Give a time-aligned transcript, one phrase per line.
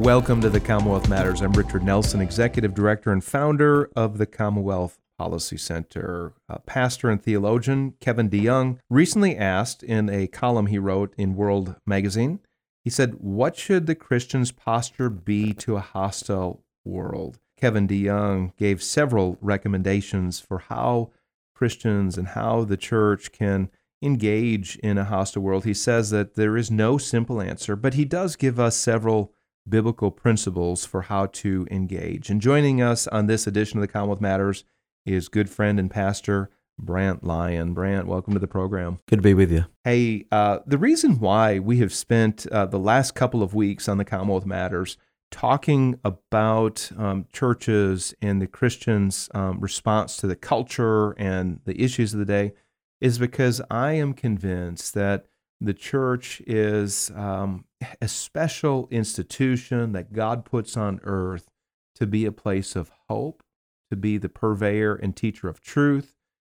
[0.00, 1.42] Welcome to the Commonwealth Matters.
[1.42, 6.32] I'm Richard Nelson, Executive Director and founder of the Commonwealth Policy Center.
[6.48, 11.76] Uh, pastor and theologian Kevin DeYoung recently asked in a column he wrote in World
[11.86, 12.40] Magazine,
[12.82, 17.38] he said, What should the Christian's posture be to a hostile world?
[17.58, 21.10] Kevin DeYoung gave several recommendations for how
[21.54, 23.68] Christians and how the church can
[24.00, 25.66] engage in a hostile world.
[25.66, 29.34] He says that there is no simple answer, but he does give us several
[29.68, 32.30] biblical principles for how to engage.
[32.30, 34.64] And joining us on this edition of the Commonwealth Matters
[35.06, 37.74] is good friend and pastor Brandt Lyon.
[37.74, 38.98] Brandt, welcome to the program.
[39.06, 39.66] Good to be with you.
[39.84, 43.98] Hey, uh, the reason why we have spent uh, the last couple of weeks on
[43.98, 44.96] the Commonwealth Matters
[45.30, 52.12] talking about um, churches and the Christians' um, response to the culture and the issues
[52.12, 52.52] of the day
[53.00, 55.26] is because I am convinced that
[55.60, 57.64] the church is um,
[58.00, 61.50] a special institution that God puts on earth
[61.94, 63.42] to be a place of hope,
[63.90, 66.14] to be the purveyor and teacher of truth,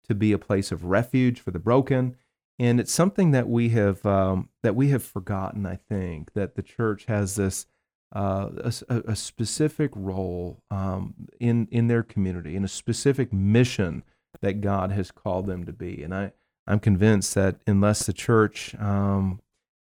[0.08, 2.16] to be a place of refuge for the broken.
[2.60, 5.66] And it's something that we have um, that we have forgotten.
[5.66, 7.66] I think that the church has this
[8.14, 8.50] uh,
[8.90, 14.04] a, a, specific role um, in in their community, in a specific mission
[14.42, 16.04] that God has called them to be.
[16.04, 16.34] And I
[16.68, 19.40] I'm convinced that unless the church um,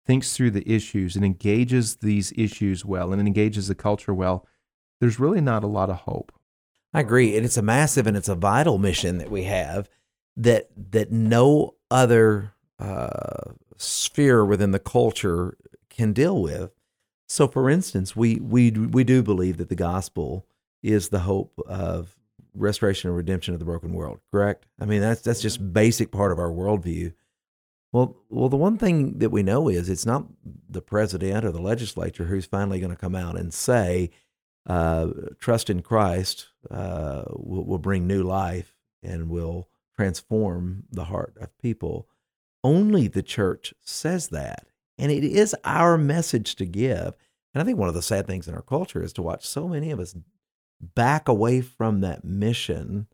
[0.07, 4.47] thinks through the issues and engages these issues well and engages the culture well,
[4.99, 6.31] there's really not a lot of hope.
[6.93, 9.89] I agree, and it's a massive and it's a vital mission that we have
[10.37, 15.57] that that no other uh, sphere within the culture
[15.89, 16.71] can deal with.
[17.27, 20.45] So, for instance, we we we do believe that the gospel
[20.81, 22.15] is the hope of
[22.53, 24.19] restoration and redemption of the broken world.
[24.31, 24.65] Correct?
[24.79, 27.13] I mean, that's that's just basic part of our worldview.
[27.91, 30.25] Well, well, the one thing that we know is it's not
[30.69, 34.11] the president or the legislature who's finally going to come out and say,
[34.65, 35.07] uh,
[35.39, 41.57] "Trust in Christ uh, will, will bring new life and will transform the heart of
[41.59, 42.07] people."
[42.63, 44.67] Only the church says that,
[44.97, 47.15] and it is our message to give.
[47.53, 49.67] And I think one of the sad things in our culture is to watch so
[49.67, 50.15] many of us
[50.81, 53.07] back away from that mission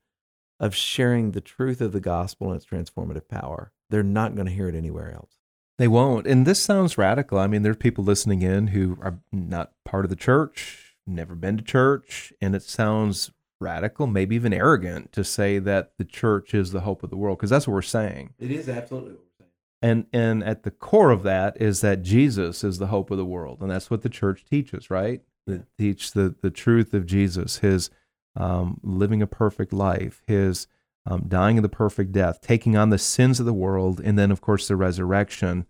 [0.60, 3.72] of sharing the truth of the gospel and its transformative power.
[3.94, 5.38] They're not going to hear it anywhere else.
[5.78, 6.26] They won't.
[6.26, 7.38] And this sounds radical.
[7.38, 11.58] I mean, there's people listening in who are not part of the church, never been
[11.58, 13.32] to church, and it sounds
[13.62, 17.38] radical, maybe even arrogant to say that the church is the hope of the world
[17.38, 18.34] because that's what we're saying.
[18.40, 19.52] It is absolutely what we're saying.
[19.82, 23.26] and and at the core of that is that Jesus is the hope of the
[23.26, 25.22] world, and that's what the church teaches, right?
[25.46, 27.90] It teach the the truth of Jesus, His
[28.36, 30.68] um, living a perfect life, His
[31.06, 34.32] um, dying of the perfect death, taking on the sins of the world, and then
[34.32, 35.66] of course the resurrection.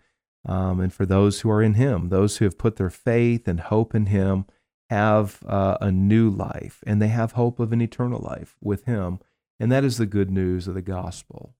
[0.45, 3.59] Um, and for those who are in Him, those who have put their faith and
[3.59, 4.45] hope in Him,
[4.89, 9.19] have uh, a new life, and they have hope of an eternal life with Him,
[9.59, 11.55] and that is the good news of the gospel.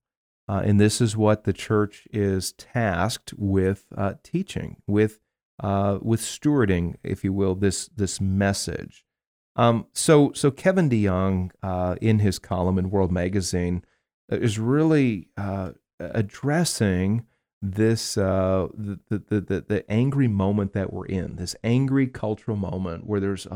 [0.48, 5.20] Uh, and this is what the church is tasked with uh, teaching, with
[5.60, 9.03] uh, with stewarding, if you will, this this message.
[9.56, 13.84] Um, so so Kevin DeYoung, uh, in his column in World Magazine,
[14.30, 17.26] uh, is really uh, addressing
[17.62, 23.20] this the, the, the the angry moment that we're in, this angry cultural moment where
[23.20, 23.46] there's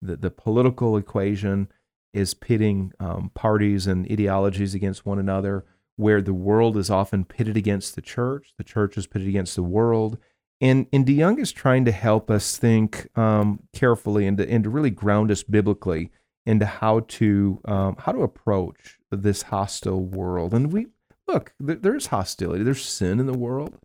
[0.00, 1.68] the the political equation
[2.12, 5.64] is pitting um, parties and ideologies against one another
[5.96, 9.62] where the world is often pitted against the church, the church is pitted against the
[9.62, 10.18] world.
[10.60, 14.70] And, and DeYoung is trying to help us think um, carefully and to, and to
[14.70, 16.10] really ground us biblically
[16.46, 20.52] into how to um, how to approach this hostile world.
[20.52, 20.88] And we
[21.26, 23.78] look, there's hostility, there's sin in the world.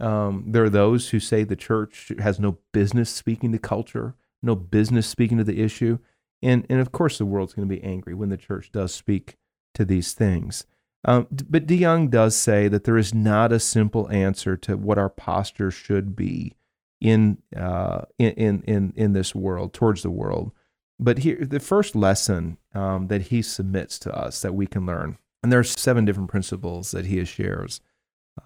[0.00, 4.54] Um, there are those who say the church has no business speaking to culture, no
[4.54, 5.98] business speaking to the issue,
[6.42, 9.36] and and of course the world's going to be angry when the church does speak
[9.74, 10.66] to these things.
[11.04, 15.10] Um, but DeYoung does say that there is not a simple answer to what our
[15.10, 16.54] posture should be
[17.00, 20.52] in, uh, in, in, in this world, towards the world.
[20.98, 25.18] But here, the first lesson um, that he submits to us that we can learn,
[25.42, 27.80] and there are seven different principles that he shares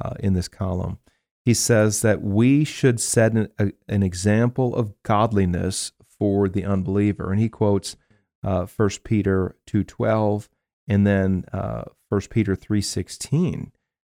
[0.00, 0.98] uh, in this column.
[1.44, 7.30] he says that we should set an, a, an example of godliness for the unbeliever.
[7.30, 7.96] And he quotes
[8.44, 10.48] uh, 1 Peter 2.12
[10.88, 13.72] and then uh, 1 Peter 3.16.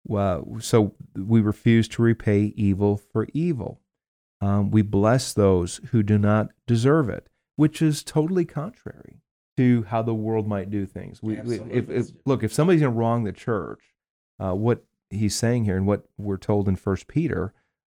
[0.06, 3.80] Well, so we refuse to repay evil for evil.
[4.40, 9.20] Um, we bless those who do not deserve it, which is totally contrary
[9.56, 11.22] to how the world might do things.
[11.22, 13.80] We, we if, if, look, if somebody's going to wrong the church,
[14.38, 17.52] uh, what he's saying here and what we're told in First Peter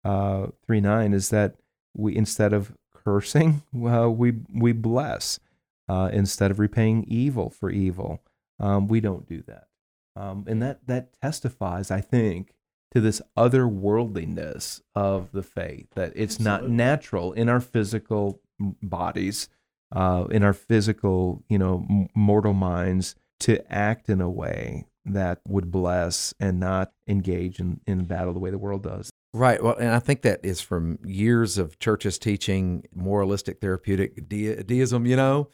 [0.03, 1.55] uh, three nine is that
[1.95, 5.39] we instead of cursing, uh, we we bless
[5.87, 8.23] uh, instead of repaying evil for evil.
[8.59, 9.67] Um, we don't do that,
[10.15, 12.53] um, and that that testifies, I think,
[12.93, 15.87] to this otherworldliness of the faith.
[15.95, 16.67] That it's Absolutely.
[16.67, 19.49] not natural in our physical bodies
[19.93, 21.85] uh, in our physical, you know,
[22.15, 28.05] mortal minds to act in a way that would bless and not engage in, in
[28.05, 29.09] battle the way the world does.
[29.33, 29.63] Right.
[29.63, 35.05] Well, and I think that is from years of churches teaching moralistic therapeutic de- deism,
[35.05, 35.49] you know,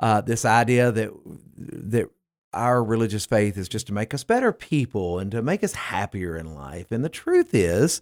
[0.00, 1.39] uh, this idea that that
[2.52, 6.36] our religious faith is just to make us better people and to make us happier
[6.36, 6.90] in life.
[6.90, 8.00] And the truth is,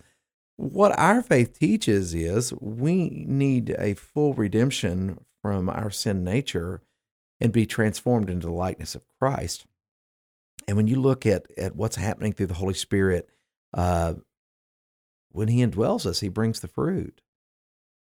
[0.56, 6.82] what our faith teaches is we need a full redemption from our sin nature
[7.40, 9.66] and be transformed into the likeness of Christ.
[10.66, 13.28] And when you look at, at what's happening through the Holy Spirit,
[13.72, 14.14] uh,
[15.30, 17.20] when He indwells us, He brings the fruit.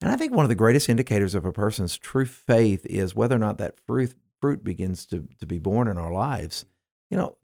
[0.00, 3.34] And I think one of the greatest indicators of a person's true faith is whether
[3.34, 6.64] or not that fruit, fruit begins to, to be born in our lives.
[7.10, 7.36] You know,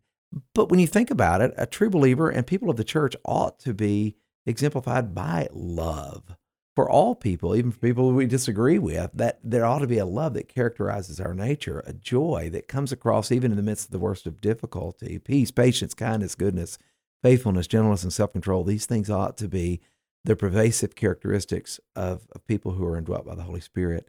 [0.54, 3.58] but when you think about it, a true believer and people of the church ought
[3.60, 4.16] to be
[4.46, 6.36] exemplified by love
[6.74, 10.06] for all people, even for people we disagree with, that there ought to be a
[10.06, 13.90] love that characterizes our nature, a joy that comes across even in the midst of
[13.90, 16.78] the worst of difficulty, peace, patience, kindness, goodness,
[17.22, 18.64] faithfulness, gentleness, and self control.
[18.64, 19.80] These things ought to be
[20.24, 24.08] the pervasive characteristics of, of people who are indwelt by the Holy Spirit.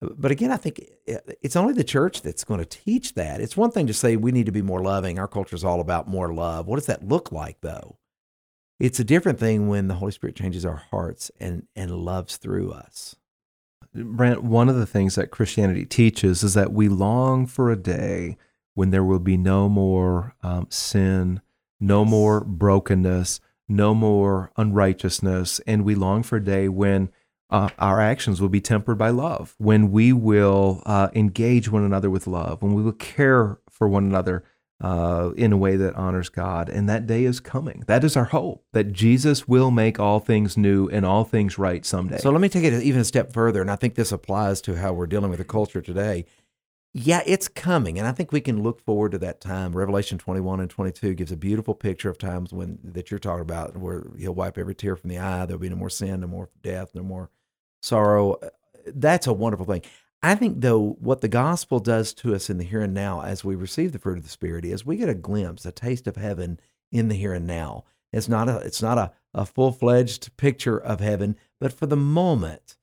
[0.00, 3.40] But again, I think it's only the church that's going to teach that.
[3.40, 5.18] It's one thing to say we need to be more loving.
[5.18, 6.66] Our culture is all about more love.
[6.66, 7.98] What does that look like, though?
[8.78, 12.72] It's a different thing when the Holy Spirit changes our hearts and, and loves through
[12.72, 13.16] us.
[13.94, 18.36] Brandt, one of the things that Christianity teaches is that we long for a day
[18.74, 21.40] when there will be no more um, sin,
[21.78, 27.10] no more brokenness, no more unrighteousness, and we long for a day when
[27.50, 32.10] uh, our actions will be tempered by love, when we will uh, engage one another
[32.10, 34.44] with love, when we will care for one another
[34.80, 36.68] uh, in a way that honors God.
[36.68, 37.84] And that day is coming.
[37.86, 41.84] That is our hope that Jesus will make all things new and all things right
[41.86, 42.18] someday.
[42.18, 43.60] So let me take it even a step further.
[43.60, 46.26] And I think this applies to how we're dealing with the culture today.
[46.96, 47.98] Yeah, it's coming.
[47.98, 49.72] And I think we can look forward to that time.
[49.72, 53.76] Revelation 21 and 22 gives a beautiful picture of times when that you're talking about
[53.76, 55.44] where he'll wipe every tear from the eye.
[55.44, 57.30] There'll be no more sin, no more death, no more
[57.82, 58.38] sorrow.
[58.86, 59.82] That's a wonderful thing.
[60.22, 63.44] I think, though, what the gospel does to us in the here and now as
[63.44, 66.14] we receive the fruit of the Spirit is we get a glimpse, a taste of
[66.14, 66.60] heaven
[66.92, 67.84] in the here and now.
[68.12, 71.96] It's not a, it's not a, a full fledged picture of heaven, but for the
[71.96, 72.76] moment,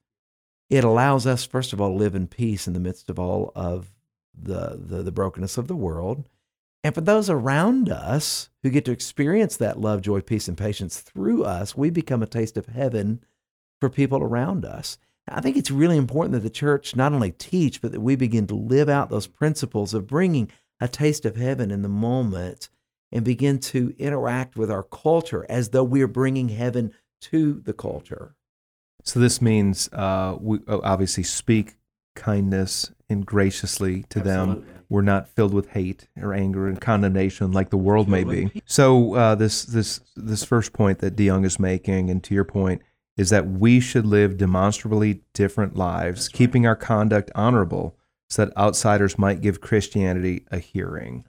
[0.69, 3.53] it allows us, first of all, to live in peace in the midst of all
[3.55, 3.89] of
[4.39, 6.27] the, the, the brokenness of the world.
[6.83, 10.99] And for those around us who get to experience that love, joy, peace, and patience
[10.99, 13.23] through us, we become a taste of heaven
[13.79, 14.97] for people around us.
[15.27, 18.47] I think it's really important that the church not only teach, but that we begin
[18.47, 22.69] to live out those principles of bringing a taste of heaven in the moment
[23.11, 27.73] and begin to interact with our culture as though we are bringing heaven to the
[27.73, 28.35] culture.
[29.03, 31.75] So this means uh, we oh, obviously speak
[32.15, 34.63] kindness and graciously to Absolutely.
[34.63, 34.83] them.
[34.89, 38.61] We're not filled with hate or anger and condemnation like the world may be.
[38.65, 42.81] So uh, this this this first point that DeYoung is making, and to your point,
[43.17, 46.33] is that we should live demonstrably different lives, right.
[46.37, 47.95] keeping our conduct honorable
[48.29, 51.25] so that outsiders might give Christianity a hearing.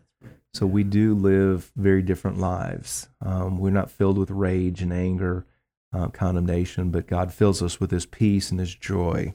[0.54, 3.08] So we do live very different lives.
[3.24, 5.46] Um, we're not filled with rage and anger,
[5.92, 9.34] uh, condemnation, but God fills us with His peace and His joy.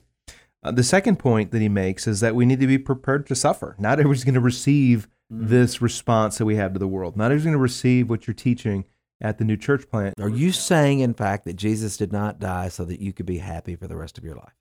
[0.68, 3.36] Uh, the second point that he makes is that we need to be prepared to
[3.36, 3.76] suffer.
[3.80, 5.48] Not everyone's going to receive mm.
[5.48, 7.16] this response that we have to the world.
[7.16, 8.84] Not everyone's going to receive what you're teaching
[9.22, 10.16] at the new church plant.
[10.20, 13.38] Are you saying, in fact, that Jesus did not die so that you could be
[13.38, 14.54] happy for the rest of your life?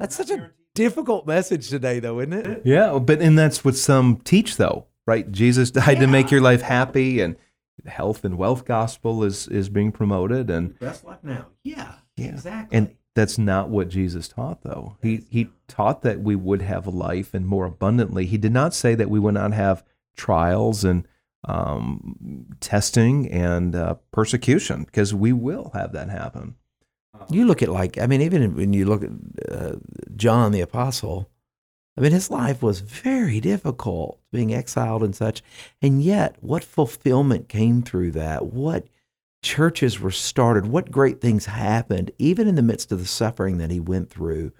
[0.00, 2.62] That's such a difficult message today, though, isn't it?
[2.64, 5.30] Yeah, but and that's what some teach, though, right?
[5.30, 6.00] Jesus died yeah.
[6.00, 7.36] to make your life happy, and
[7.82, 11.46] the health and wealth gospel is is being promoted, and best life now.
[11.64, 12.76] Yeah, yeah, exactly.
[12.76, 14.96] And that's not what Jesus taught, though.
[15.02, 18.26] He he taught that we would have a life and more abundantly.
[18.26, 19.82] He did not say that we would not have
[20.16, 21.08] trials and
[21.44, 26.56] um, testing and uh, persecution because we will have that happen.
[27.30, 29.10] You look at like I mean, even when you look at
[29.50, 29.76] uh,
[30.14, 31.30] John the apostle,
[31.96, 35.42] I mean, his life was very difficult, being exiled and such,
[35.80, 38.44] and yet what fulfillment came through that?
[38.44, 38.86] What
[39.42, 40.66] churches were started?
[40.66, 44.52] What great things happened, even in the midst of the suffering that he went through?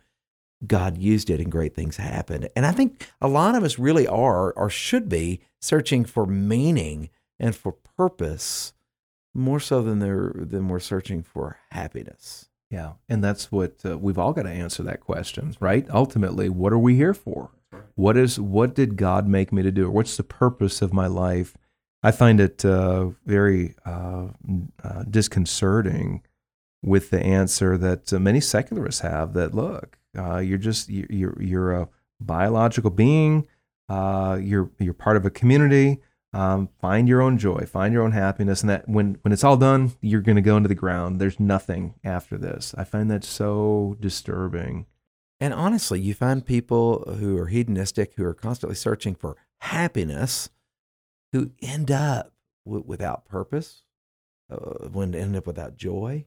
[0.66, 2.48] God used it and great things happened.
[2.56, 7.10] And I think a lot of us really are or should be searching for meaning
[7.38, 8.72] and for purpose
[9.34, 12.48] more so than they're than we're searching for happiness.
[12.70, 15.86] Yeah, and that's what uh, we've all got to answer that question, right?
[15.90, 17.50] Ultimately, what are we here for?
[17.94, 19.90] What is what did God make me to do?
[19.90, 21.56] What's the purpose of my life?
[22.02, 24.28] I find it uh, very uh,
[24.82, 26.22] uh disconcerting
[26.82, 29.32] with the answer that uh, many secularists have.
[29.32, 31.88] That look, uh, you're just you're you're a
[32.20, 33.46] biological being.
[33.88, 36.00] you're you're part of a community.
[36.32, 39.56] Um, find your own joy, find your own happiness, and that when when it's all
[39.56, 41.18] done, you're going to go into the ground.
[41.18, 42.74] There's nothing after this.
[42.76, 44.84] I find that so disturbing.
[45.40, 50.50] And honestly, you find people who are hedonistic, who are constantly searching for happiness,
[51.36, 52.32] who end up
[52.64, 53.82] w- without purpose,
[54.50, 56.24] uh, when end up without joy.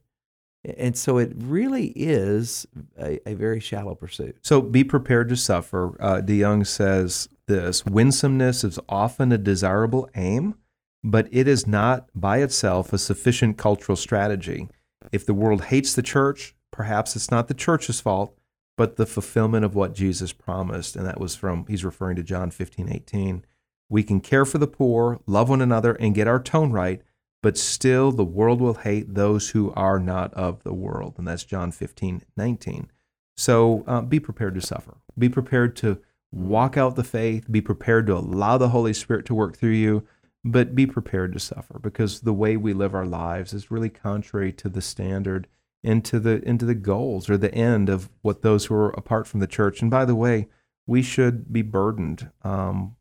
[0.63, 2.67] And so it really is
[3.01, 4.37] a, a very shallow pursuit.
[4.41, 5.95] So be prepared to suffer.
[6.01, 10.55] Uh, DeYoung says this winsomeness is often a desirable aim,
[11.03, 14.67] but it is not by itself a sufficient cultural strategy.
[15.11, 18.37] If the world hates the church, perhaps it's not the church's fault,
[18.77, 20.97] but the fulfillment of what Jesus promised.
[20.97, 23.45] And that was from, he's referring to John 15, 18.
[23.89, 27.01] We can care for the poor, love one another, and get our tone right,
[27.41, 31.15] but still the world will hate those who are not of the world.
[31.17, 32.91] And that's John 15, 19.
[33.35, 34.97] So uh, be prepared to suffer.
[35.17, 35.99] Be prepared to
[36.31, 40.05] walk out the faith, be prepared to allow the Holy Spirit to work through you,
[40.43, 44.53] but be prepared to suffer because the way we live our lives is really contrary
[44.53, 45.47] to the standard
[45.83, 49.39] into the into the goals or the end of what those who are apart from
[49.39, 49.81] the church.
[49.81, 50.47] And by the way,
[50.85, 52.95] we should be burdened um,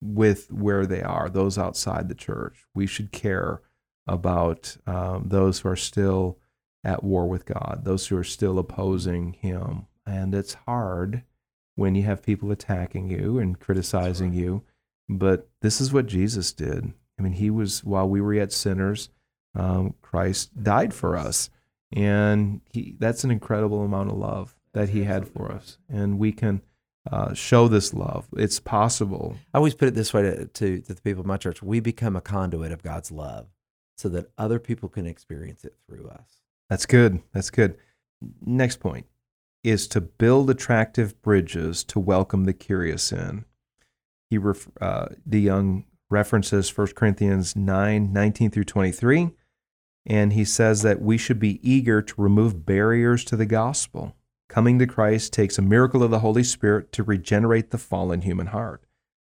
[0.00, 2.64] with where they are, those outside the church.
[2.74, 3.62] We should care
[4.06, 6.38] about um, those who are still
[6.84, 9.86] at war with God, those who are still opposing Him.
[10.06, 11.24] And it's hard
[11.74, 14.38] when you have people attacking you and criticizing right.
[14.38, 14.64] you.
[15.08, 16.92] But this is what Jesus did.
[17.18, 19.10] I mean, he was, while we were yet sinners,
[19.54, 21.50] um, Christ died for us.
[21.92, 25.78] And he, that's an incredible amount of love that he had for us.
[25.88, 26.62] And we can
[27.10, 28.26] uh, show this love.
[28.36, 29.36] It's possible.
[29.54, 31.80] I always put it this way to, to, to the people of my church we
[31.80, 33.46] become a conduit of God's love
[33.96, 36.42] so that other people can experience it through us.
[36.68, 37.20] That's good.
[37.32, 37.76] That's good.
[38.44, 39.06] Next point
[39.64, 43.44] is to build attractive bridges to welcome the curious in.
[44.30, 49.30] He ref, uh, DeYoung references 1 Corinthians 9 19 through 23,
[50.06, 54.14] and he says that we should be eager to remove barriers to the gospel.
[54.48, 58.48] Coming to Christ takes a miracle of the Holy Spirit to regenerate the fallen human
[58.48, 58.82] heart.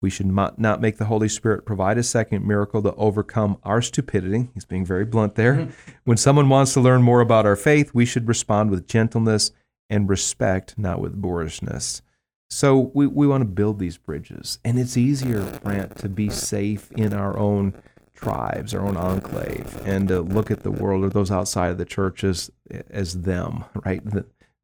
[0.02, 4.50] We should not make the Holy Spirit provide a second miracle to overcome our stupidity.
[4.54, 5.56] He's being very blunt there.
[5.56, 5.92] Mm-hmm.
[6.06, 9.52] When someone wants to learn more about our faith, we should respond with gentleness
[9.90, 12.02] and respect, not with boorishness.
[12.50, 14.60] So we, we want to build these bridges.
[14.64, 17.74] And it's easier, Brandt, to be safe in our own
[18.16, 21.86] tribes, our own enclave, and to look at the world or those outside of the
[21.86, 24.02] churches as, as them, right?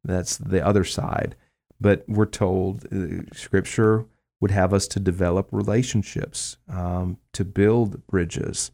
[0.06, 1.36] That's the other side.
[1.80, 4.06] But we're told, uh, Scripture
[4.40, 8.70] would have us to develop relationships, um, to build bridges,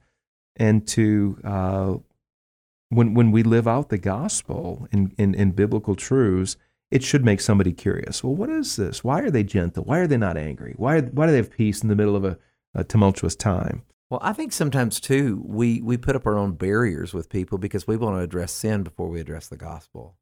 [0.57, 1.95] and to uh,
[2.91, 6.57] when when we live out the gospel in, in, in biblical truths,
[6.91, 8.23] it should make somebody curious.
[8.23, 9.03] Well, what is this?
[9.03, 9.85] Why are they gentle?
[9.85, 10.75] Why are they not angry?
[10.77, 12.39] Why why do they have peace in the middle of a,
[12.75, 13.83] a tumultuous time?
[14.11, 17.87] Well, I think sometimes too we we put up our own barriers with people because
[17.87, 20.17] we want to address sin before we address the gospel.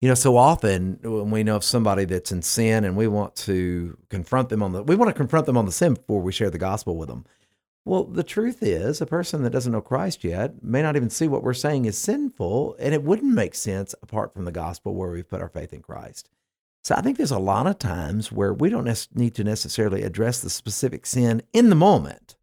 [0.00, 3.34] You know, so often when we know of somebody that's in sin and we want
[3.36, 6.32] to confront them on the we want to confront them on the sin before we
[6.32, 7.24] share the gospel with them.
[7.84, 11.26] Well, the truth is, a person that doesn't know Christ yet may not even see
[11.26, 15.10] what we're saying is sinful, and it wouldn't make sense apart from the gospel where
[15.10, 16.28] we've put our faith in Christ.
[16.84, 20.40] So I think there's a lot of times where we don't need to necessarily address
[20.40, 22.36] the specific sin in the moment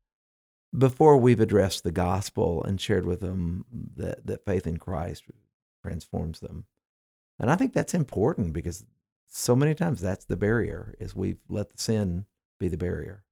[0.76, 5.26] before we've addressed the gospel and shared with them that, that faith in Christ
[5.84, 6.66] transforms them.
[7.40, 8.86] And I think that's important because
[9.28, 12.26] so many times that's the barrier is we've let the sin
[12.60, 13.24] be the barrier.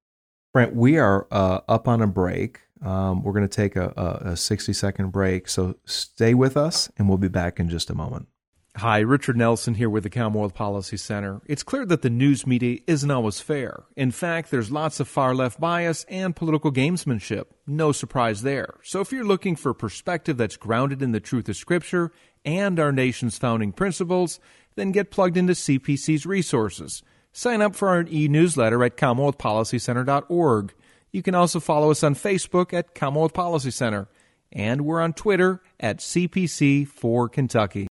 [0.54, 2.60] Brent, we are uh, up on a break.
[2.84, 5.48] Um, we're going to take a, a, a 60 second break.
[5.48, 8.28] So stay with us and we'll be back in just a moment.
[8.78, 11.42] Hi, Richard Nelson here with the Commonwealth Policy Center.
[11.46, 13.84] It's clear that the news media isn't always fair.
[13.96, 17.46] In fact, there's lots of far left bias and political gamesmanship.
[17.68, 18.74] No surprise there.
[18.82, 22.12] So if you're looking for perspective that's grounded in the truth of Scripture
[22.44, 24.40] and our nation's founding principles,
[24.74, 27.04] then get plugged into CPC's resources.
[27.32, 30.74] Sign up for our e newsletter at CommonwealthPolicyCenter.org.
[31.12, 34.08] You can also follow us on Facebook at Commonwealth Policy Center,
[34.52, 37.88] and we're on Twitter at CPC for Kentucky.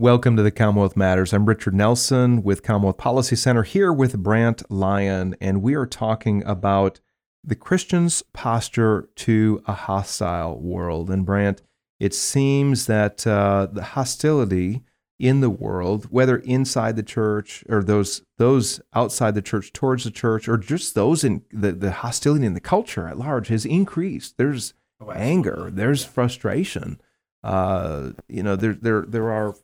[0.00, 1.32] Welcome to the Commonwealth Matters.
[1.32, 6.44] I'm Richard Nelson with Commonwealth Policy Center here with Brandt Lyon, and we are talking
[6.44, 7.00] about
[7.42, 11.10] the Christian's posture to a hostile world.
[11.10, 11.62] And Brandt,
[11.98, 14.84] it seems that uh, the hostility
[15.18, 20.12] in the world, whether inside the church or those those outside the church towards the
[20.12, 24.36] church, or just those in the, the hostility in the culture at large, has increased.
[24.36, 27.00] There's oh, anger, there's frustration.
[27.42, 29.56] Uh, you know, there there there are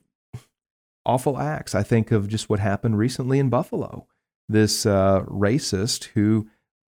[1.07, 1.75] awful acts.
[1.75, 4.07] I think of just what happened recently in Buffalo.
[4.49, 6.49] This uh, racist who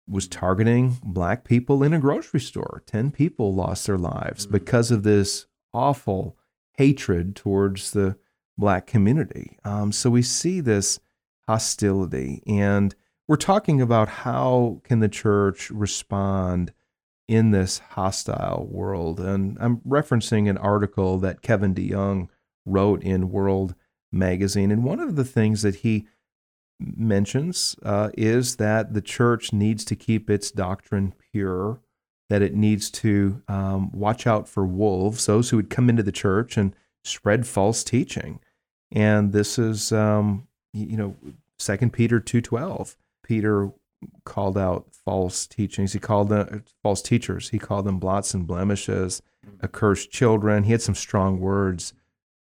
[0.08, 2.82] was targeting black people in a grocery store.
[2.86, 4.52] 10 people lost their lives mm-hmm.
[4.52, 6.36] because of this awful
[6.74, 8.16] hatred towards the
[8.58, 9.56] black community.
[9.64, 11.00] Um, so we see this
[11.46, 12.94] hostility and
[13.28, 16.72] we're talking about how can the church respond
[17.28, 19.20] in this hostile world.
[19.20, 22.28] And I'm referencing an article that Kevin DeYoung
[22.66, 23.76] wrote in World
[24.12, 24.70] magazine.
[24.70, 26.06] And one of the things that he
[26.78, 31.80] mentions uh, is that the church needs to keep its doctrine pure,
[32.28, 36.12] that it needs to um, watch out for wolves, those who would come into the
[36.12, 36.74] church and
[37.04, 38.40] spread false teaching.
[38.90, 41.16] And this is, um, you know,
[41.58, 42.96] Second Peter two twelve.
[43.22, 43.70] Peter
[44.24, 45.92] called out false teachings.
[45.92, 47.50] He called them false teachers.
[47.50, 49.20] He called them blots and blemishes,
[49.62, 50.64] accursed children.
[50.64, 51.92] He had some strong words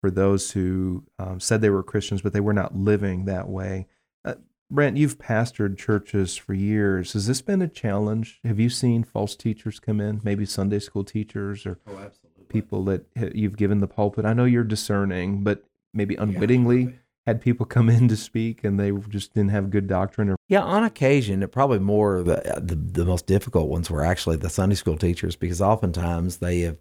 [0.02, 3.88] for those who um, said they were Christians, but they were not living that way.
[4.24, 4.36] Uh,
[4.72, 7.14] Brent, you've pastored churches for years.
[7.14, 8.40] Has this been a challenge?
[8.44, 12.12] Have you seen false teachers come in, maybe Sunday school teachers or oh,
[12.48, 14.26] people that you've given the pulpit?
[14.26, 15.64] I know you're discerning, but
[15.94, 16.90] maybe unwittingly yeah.
[17.26, 20.62] had people come in to speak and they just didn't have good doctrine or yeah
[20.62, 24.98] on occasion probably more the, the the most difficult ones were actually the sunday school
[24.98, 26.78] teachers because oftentimes they have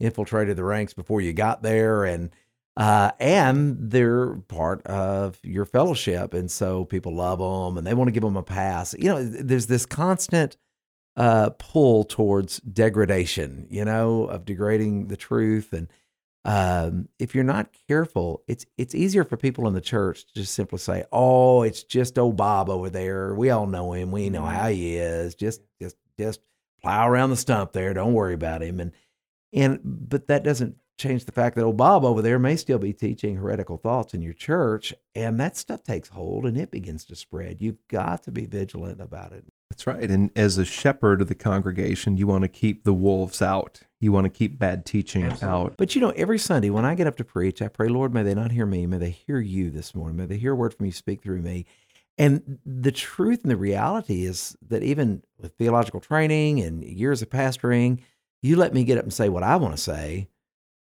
[0.00, 2.30] infiltrated the ranks before you got there and
[2.76, 8.08] uh, and they're part of your fellowship, and so people love them and they want
[8.08, 8.94] to give them a pass.
[8.98, 10.56] You know, there's this constant
[11.16, 13.66] uh, pull towards degradation.
[13.70, 15.88] You know, of degrading the truth, and
[16.44, 20.54] um, if you're not careful, it's it's easier for people in the church to just
[20.54, 23.34] simply say, "Oh, it's just old Bob over there.
[23.34, 24.10] We all know him.
[24.10, 25.34] We know how he is.
[25.34, 26.40] Just just just
[26.80, 27.92] plow around the stump there.
[27.92, 28.92] Don't worry about him." And
[29.52, 32.92] and but that doesn't change the fact that old Bob over there may still be
[32.92, 37.16] teaching heretical thoughts in your church, and that stuff takes hold and it begins to
[37.16, 37.60] spread.
[37.60, 39.44] You've got to be vigilant about it.
[39.70, 40.10] That's right.
[40.10, 43.80] And as a shepherd of the congregation, you want to keep the wolves out.
[44.00, 45.48] You want to keep bad teaching Absolutely.
[45.48, 45.74] out.
[45.78, 48.22] But you know, every Sunday when I get up to preach, I pray, Lord, may
[48.22, 50.74] they not hear me, may they hear you this morning, may they hear a word
[50.74, 51.64] from you speak through me.
[52.18, 57.30] And the truth and the reality is that even with theological training and years of
[57.30, 58.00] pastoring,
[58.42, 60.28] you let me get up and say what I want to say,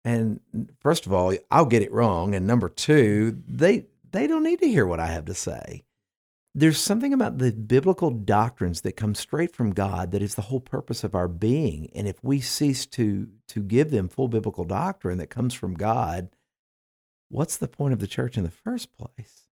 [0.03, 0.39] and
[0.79, 2.33] first of all, I'll get it wrong.
[2.33, 5.83] And number two, they they don't need to hear what I have to say.
[6.53, 10.59] There's something about the biblical doctrines that come straight from God that is the whole
[10.59, 11.89] purpose of our being.
[11.95, 16.29] And if we cease to to give them full biblical doctrine that comes from God,
[17.29, 19.47] what's the point of the church in the first place?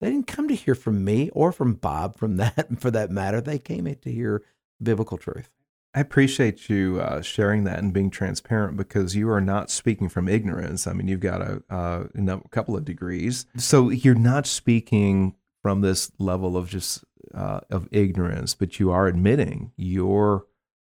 [0.00, 3.40] They didn't come to hear from me or from Bob from that for that matter.
[3.40, 4.42] They came to hear
[4.82, 5.55] biblical truth.
[5.96, 10.28] I appreciate you uh, sharing that and being transparent because you are not speaking from
[10.28, 10.86] ignorance.
[10.86, 15.80] I mean, you've got a, uh, a couple of degrees, so you're not speaking from
[15.80, 17.02] this level of just
[17.34, 20.44] uh, of ignorance, but you are admitting your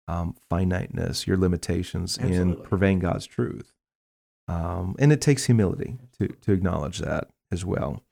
[0.08, 2.36] um, finiteness, your limitations Absolutely.
[2.36, 3.72] in purveying God's truth,
[4.48, 8.02] um, and it takes humility to to acknowledge that as well.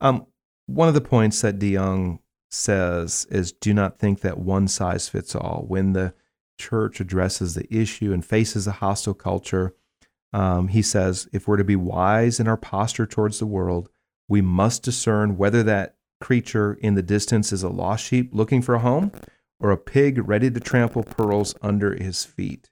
[0.00, 0.26] Um,
[0.64, 5.34] one of the points that DeYoung says is, "Do not think that one size fits
[5.34, 6.14] all." When the
[6.60, 9.74] church addresses the issue and faces a hostile culture,
[10.32, 13.88] um, he says, if we're to be wise in our posture towards the world,
[14.28, 18.74] we must discern whether that creature in the distance is a lost sheep looking for
[18.74, 19.10] a home
[19.58, 22.70] or a pig ready to trample pearls under his feet.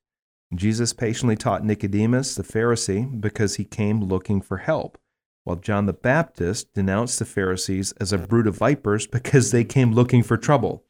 [0.54, 4.98] Jesus patiently taught Nicodemus, the Pharisee, because he came looking for help,
[5.44, 9.92] while John the Baptist denounced the Pharisees as a brood of vipers because they came
[9.92, 10.84] looking for trouble.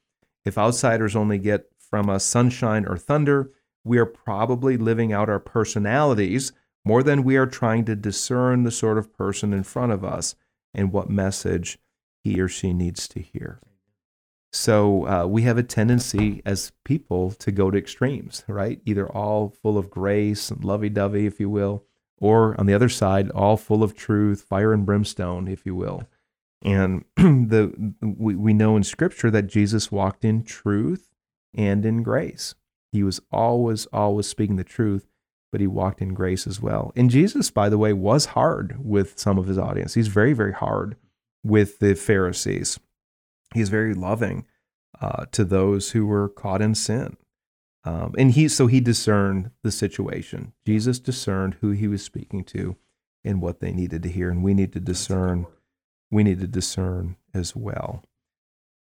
[0.45, 3.51] If outsiders only get from a sunshine or thunder,
[3.85, 6.53] we are probably living out our personalities
[6.85, 10.35] more than we are trying to discern the sort of person in front of us
[10.75, 11.79] and what message
[12.23, 13.61] he or she needs to hear.
[14.53, 18.81] So uh, we have a tendency as people to go to extremes, right?
[18.87, 21.85] Either all full of grace and lovey dovey, if you will,
[22.17, 26.05] or on the other side, all full of truth, fire and brimstone, if you will.
[26.63, 31.08] And the we, we know in Scripture that Jesus walked in truth
[31.59, 32.55] and in grace.
[32.93, 35.07] He was always, always speaking the truth,
[35.53, 36.93] but he walked in grace as well.
[36.97, 39.93] And Jesus, by the way, was hard with some of his audience.
[39.93, 40.97] He's very, very hard
[41.45, 42.79] with the Pharisees.
[43.53, 44.47] He's very loving
[45.01, 47.17] uh, to those who were caught in sin.
[47.85, 50.53] Um, and he so he discerned the situation.
[50.67, 52.77] Jesus discerned who he was speaking to
[53.25, 54.31] and what they needed to hear.
[54.31, 55.47] And we need to discern,
[56.11, 58.03] we need to discern as well.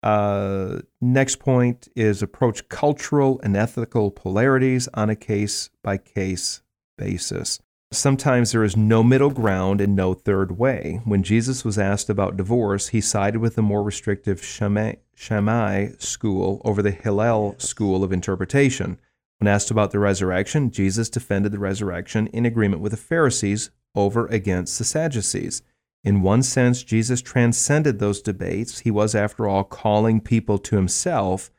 [0.03, 6.63] Uh, next point is approach cultural and ethical polarities on a case by case
[6.97, 7.61] basis.
[7.93, 11.01] Sometimes there is no middle ground and no third way.
[11.05, 16.61] When Jesus was asked about divorce, he sided with the more restrictive Shammai, Shammai school
[16.65, 18.99] over the Hillel school of interpretation.
[19.39, 24.27] When asked about the resurrection, Jesus defended the resurrection in agreement with the Pharisees over
[24.27, 25.63] against the Sadducees.
[26.07, 28.79] In one sense, Jesus transcended those debates.
[28.79, 31.51] He was, after all, calling people to himself,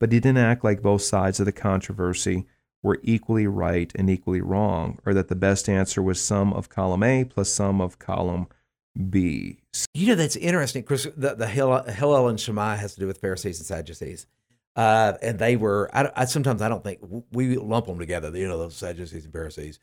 [0.00, 2.44] but he didn't act like both sides of the controversy
[2.82, 7.04] were equally right and equally wrong, or that the best answer was sum of column
[7.04, 8.48] A plus sum of column
[9.08, 9.60] B.
[9.94, 11.06] You know, that's interesting, Chris.
[11.16, 14.26] The, the Hillel and Shammai has to do with Pharisees and Sadducees.
[14.74, 16.98] Uh, and they were, I, I, sometimes I don't think
[17.30, 19.78] we lump them together, you know, those Sadducees and Pharisees.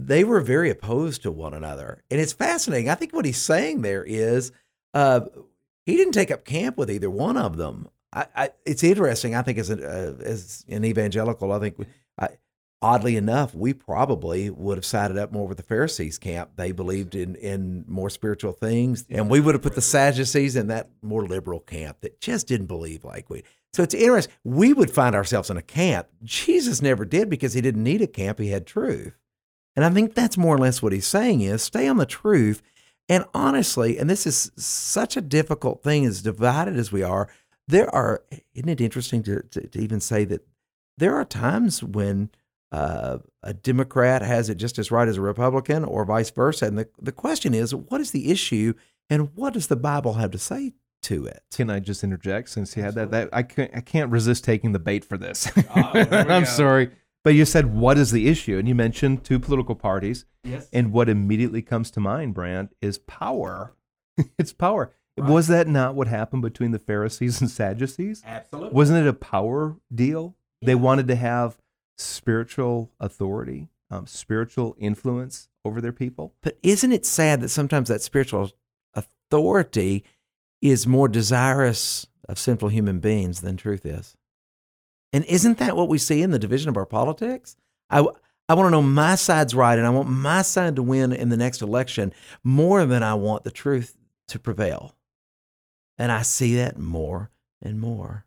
[0.00, 2.04] They were very opposed to one another.
[2.08, 2.88] And it's fascinating.
[2.88, 4.52] I think what he's saying there is
[4.94, 5.22] uh,
[5.84, 7.88] he didn't take up camp with either one of them.
[8.12, 9.34] I, I, it's interesting.
[9.34, 11.84] I think as an, uh, as an evangelical, I think
[12.16, 12.28] I,
[12.80, 16.50] oddly enough, we probably would have sided up more with the Pharisees camp.
[16.54, 20.68] They believed in in more spiritual things, and we would have put the Sadducees in
[20.68, 23.42] that more liberal camp that just didn't believe like we.
[23.74, 24.32] So it's interesting.
[24.44, 26.06] We would find ourselves in a camp.
[26.22, 28.38] Jesus never did because he didn't need a camp.
[28.38, 29.18] He had truth.
[29.78, 32.62] And I think that's more or less what he's saying is stay on the truth.
[33.08, 37.28] And honestly, and this is such a difficult thing as divided as we are,
[37.68, 40.44] there are, isn't it interesting to, to, to even say that
[40.96, 42.30] there are times when
[42.72, 46.66] uh, a Democrat has it just as right as a Republican, or vice versa.
[46.66, 48.74] And the, the question is, what is the issue,
[49.08, 50.72] and what does the Bible have to say
[51.04, 51.44] to it?
[51.54, 53.12] Can I just interject since you had that?
[53.12, 55.48] That I can't I can't resist taking the bait for this.
[55.56, 56.90] Oh, I'm sorry,
[57.24, 60.24] but you said what is the issue, and you mentioned two political parties.
[60.44, 60.68] Yes.
[60.72, 63.74] And what immediately comes to mind, Brand, is power.
[64.38, 64.92] it's power.
[65.18, 65.30] Right.
[65.30, 68.22] Was that not what happened between the Pharisees and Sadducees?
[68.24, 68.74] Absolutely.
[68.74, 70.36] Wasn't it a power deal?
[70.60, 70.68] Yeah.
[70.68, 71.58] They wanted to have
[71.96, 76.34] spiritual authority, um, spiritual influence over their people.
[76.42, 78.52] But isn't it sad that sometimes that spiritual
[78.94, 80.04] authority
[80.62, 84.16] is more desirous of sinful human beings than truth is?
[85.12, 87.56] And isn't that what we see in the division of our politics?
[87.90, 88.04] I,
[88.48, 91.28] I want to know my side's right and I want my side to win in
[91.28, 92.12] the next election
[92.44, 93.96] more than I want the truth
[94.28, 94.94] to prevail.
[95.98, 97.30] And I see that more
[97.62, 98.24] and more.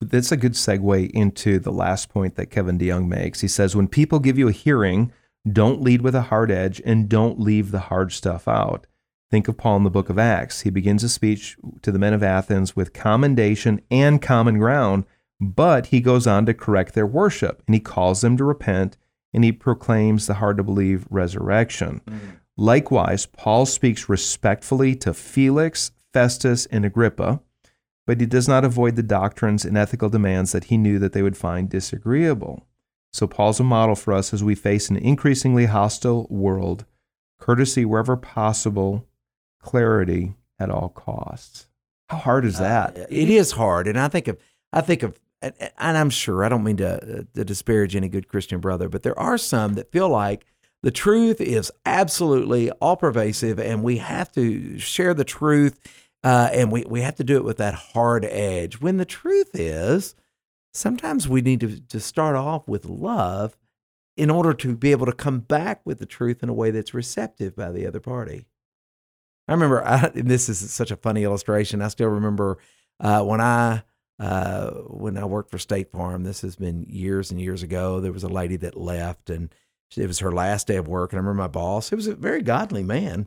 [0.00, 3.42] That's a good segue into the last point that Kevin DeYoung makes.
[3.42, 5.12] He says, When people give you a hearing,
[5.50, 8.86] don't lead with a hard edge and don't leave the hard stuff out.
[9.30, 10.62] Think of Paul in the book of Acts.
[10.62, 15.04] He begins a speech to the men of Athens with commendation and common ground,
[15.40, 18.96] but he goes on to correct their worship and he calls them to repent
[19.32, 22.00] and he proclaims the hard to believe resurrection.
[22.06, 22.18] Mm.
[22.56, 27.40] Likewise, Paul speaks respectfully to Felix, Festus, and Agrippa
[28.10, 31.22] but he does not avoid the doctrines and ethical demands that he knew that they
[31.22, 32.66] would find disagreeable.
[33.12, 36.84] So Paul's a model for us as we face an increasingly hostile world,
[37.38, 39.06] courtesy wherever possible,
[39.60, 41.68] clarity at all costs.
[42.08, 42.98] How hard is that?
[42.98, 44.38] Uh, it is hard, and I think of
[44.72, 48.60] I think of and I'm sure I don't mean to, to disparage any good Christian
[48.60, 50.44] brother, but there are some that feel like
[50.82, 55.78] the truth is absolutely all pervasive, and we have to share the truth
[56.22, 58.80] uh, and we, we have to do it with that hard edge.
[58.80, 60.14] When the truth is,
[60.74, 63.56] sometimes we need to, to start off with love
[64.16, 66.92] in order to be able to come back with the truth in a way that's
[66.92, 68.46] receptive by the other party.
[69.48, 71.80] I remember, I, this is such a funny illustration.
[71.80, 72.58] I still remember
[72.98, 73.82] uh, when I
[74.20, 76.22] uh, when I worked for State Farm.
[76.22, 78.00] This has been years and years ago.
[78.00, 79.52] There was a lady that left, and
[79.96, 81.12] it was her last day of work.
[81.12, 81.90] And I remember my boss.
[81.90, 83.26] It was a very godly man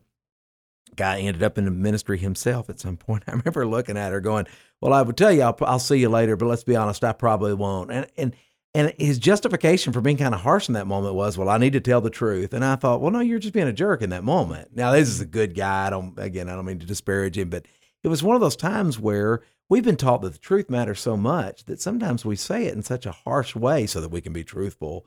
[0.95, 3.23] guy ended up in the ministry himself at some point.
[3.27, 4.45] I remember looking at her going,
[4.79, 7.13] "Well, I would tell you I'll, I'll see you later, but let's be honest, I
[7.13, 8.35] probably won't." And and
[8.75, 11.73] And his justification for being kind of harsh in that moment was, "Well, I need
[11.73, 14.09] to tell the truth." And I thought, "Well, no, you're just being a jerk in
[14.11, 15.87] that moment." Now, this is a good guy.
[15.87, 17.65] I don't, again, I don't mean to disparage him, but
[18.03, 21.17] it was one of those times where we've been taught that the truth matters so
[21.17, 24.33] much that sometimes we say it in such a harsh way so that we can
[24.33, 25.05] be truthful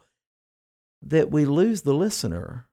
[1.03, 2.67] that we lose the listener.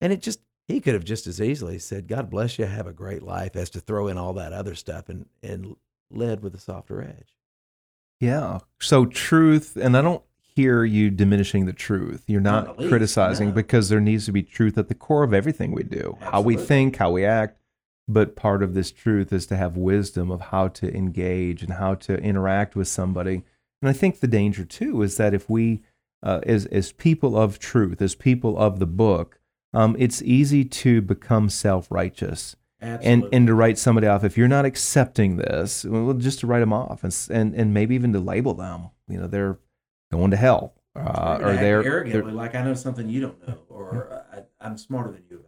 [0.00, 2.92] And it just he could have just as easily said, God bless you, have a
[2.92, 5.74] great life, as to throw in all that other stuff and, and
[6.10, 7.34] led with a softer edge.
[8.20, 8.60] Yeah.
[8.78, 12.24] So truth, and I don't hear you diminishing the truth.
[12.26, 13.54] You're not, not criticizing no.
[13.54, 16.16] because there needs to be truth at the core of everything we do.
[16.20, 16.26] Absolutely.
[16.26, 17.59] How we think, how we act.
[18.08, 21.94] But part of this truth is to have wisdom of how to engage and how
[21.96, 23.44] to interact with somebody.
[23.82, 25.82] And I think the danger too is that if we,
[26.22, 29.38] uh, as as people of truth, as people of the book,
[29.72, 32.56] um, it's easy to become self righteous.
[32.82, 36.60] And, and to write somebody off if you're not accepting this, well, just to write
[36.60, 39.58] them off and, and and maybe even to label them, you know, they're
[40.10, 43.58] going to hell, uh, or they're arrogantly they're, like I know something you don't know,
[43.68, 45.44] or I, I'm smarter than you.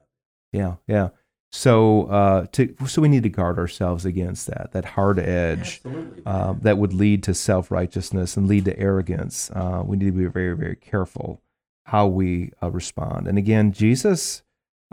[0.53, 1.09] Yeah, yeah.
[1.55, 5.83] So, uh, to, so we need to guard ourselves against that, that hard edge
[6.25, 9.51] uh, that would lead to self righteousness and lead to arrogance.
[9.51, 11.43] Uh, we need to be very, very careful
[11.87, 13.27] how we uh, respond.
[13.27, 14.43] And again, Jesus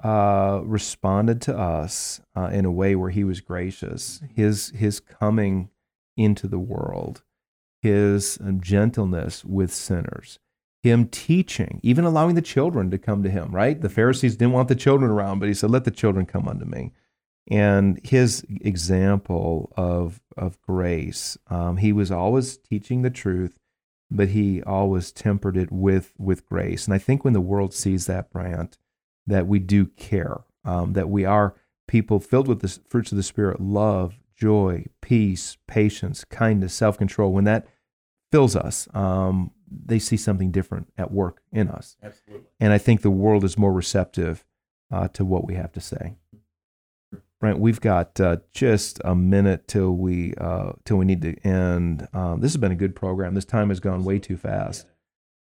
[0.04, 4.22] uh, responded to us uh, in a way where he was gracious.
[4.36, 5.70] His, his coming
[6.18, 7.24] into the world,
[7.82, 10.40] his um, gentleness with sinners,
[10.82, 13.82] him teaching, even allowing the children to come to him, right?
[13.82, 16.66] The Pharisees didn't want the children around, but he said, Let the children come unto
[16.66, 16.94] me.
[17.52, 23.60] And his example of, of grace, um, he was always teaching the truth
[24.12, 26.86] but he always tempered it with with grace.
[26.86, 28.78] And I think when the world sees that, Brandt,
[29.28, 31.56] that we do care, um, that we are
[31.88, 37.32] people filled with the fruits of the Spirit, love, joy, peace, patience, kindness, self control.
[37.32, 37.68] When that
[38.32, 41.98] fills us, um, they see something different at work in us.
[42.02, 42.48] Absolutely.
[42.60, 44.46] And I think the world is more receptive
[44.92, 46.16] uh, to what we have to say.
[47.40, 52.08] Brent, we've got uh, just a minute till we uh, till we need to end.
[52.14, 53.34] Um, this has been a good program.
[53.34, 54.86] This time has gone way too fast.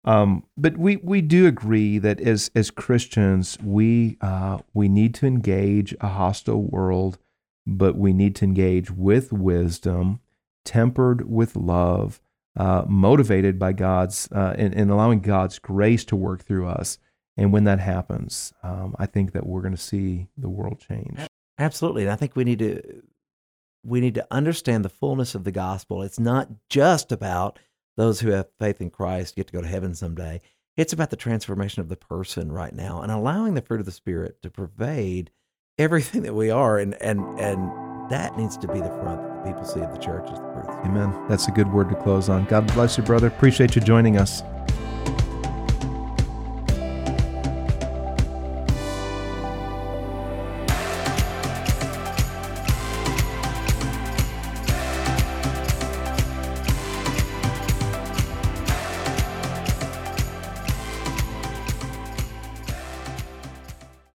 [0.04, 5.26] Um, but we, we do agree that as as Christians, we uh, we need to
[5.26, 7.18] engage a hostile world,
[7.66, 10.20] but we need to engage with wisdom,
[10.64, 12.20] tempered with love,
[12.57, 16.99] uh, motivated by God's uh, and, allowing God's grace to work through us.
[17.37, 21.19] And when that happens, um, I think that we're going to see the world change.
[21.59, 22.03] Absolutely.
[22.03, 23.03] And I think we need to
[23.85, 26.03] we need to understand the fullness of the gospel.
[26.03, 27.59] It's not just about
[27.97, 30.41] those who have faith in Christ get to go to heaven someday.
[30.77, 33.93] It's about the transformation of the person right now and allowing the fruit of the
[33.93, 35.31] spirit to pervade
[35.79, 39.81] everything that we are and and and that needs to be the front people see
[39.81, 40.68] the church as the fruit.
[40.85, 41.26] Amen.
[41.28, 42.44] That's a good word to close on.
[42.46, 43.26] God bless you, brother.
[43.26, 44.42] Appreciate you joining us.